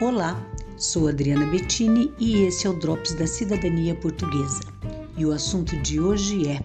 [0.00, 0.34] Olá,
[0.78, 4.62] sou Adriana Bettini e esse é o Drops da Cidadania Portuguesa.
[5.14, 6.64] E o assunto de hoje é: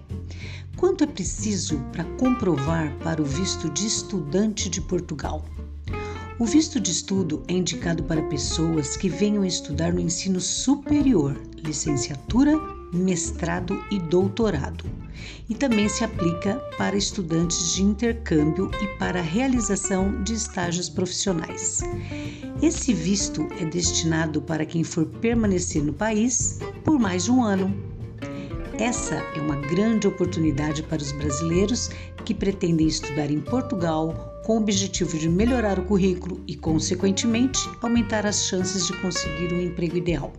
[0.77, 5.43] quanto é preciso para comprovar para o visto de estudante de Portugal?
[6.39, 12.57] O visto de estudo é indicado para pessoas que venham estudar no ensino superior, licenciatura,
[12.95, 14.85] mestrado e doutorado.
[15.49, 21.81] E também se aplica para estudantes de intercâmbio e para a realização de estágios profissionais.
[22.61, 27.73] Esse visto é destinado para quem for permanecer no país por mais de um ano.
[28.79, 31.89] Essa é uma grande oportunidade para os brasileiros
[32.25, 38.25] que pretendem estudar em Portugal com o objetivo de melhorar o currículo e, consequentemente, aumentar
[38.25, 40.33] as chances de conseguir um emprego ideal.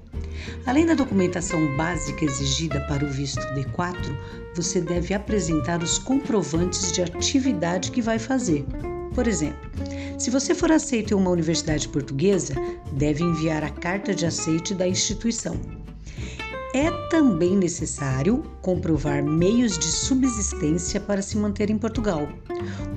[0.64, 4.16] Além da documentação básica exigida para o visto D4,
[4.54, 8.64] você deve apresentar os comprovantes de atividade que vai fazer.
[9.14, 9.70] Por exemplo,
[10.18, 12.54] se você for aceito em uma universidade portuguesa,
[12.92, 15.58] deve enviar a carta de aceite da instituição.
[16.74, 22.28] É também necessário comprovar meios de subsistência para se manter em Portugal.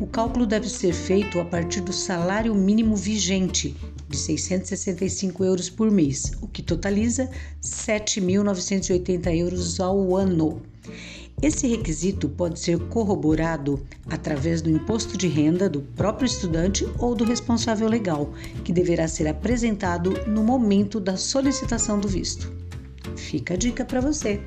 [0.01, 3.75] O cálculo deve ser feito a partir do salário mínimo vigente,
[4.09, 7.29] de 665 euros por mês, o que totaliza
[7.61, 10.61] 7.980 euros ao ano.
[11.41, 17.23] Esse requisito pode ser corroborado através do imposto de renda do próprio estudante ou do
[17.23, 18.33] responsável legal,
[18.65, 22.51] que deverá ser apresentado no momento da solicitação do visto.
[23.15, 24.41] Fica a dica para você.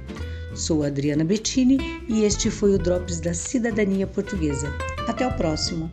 [0.54, 4.70] Sou Adriana Bettini e este foi o Drops da Cidadania Portuguesa.
[5.08, 5.90] Até o próximo!